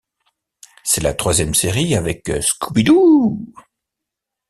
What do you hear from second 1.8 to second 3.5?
avec Scooby-Doo.